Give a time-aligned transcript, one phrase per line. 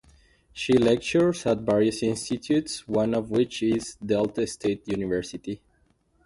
[0.51, 5.61] She lectures at various institutes one of which is Delta State University.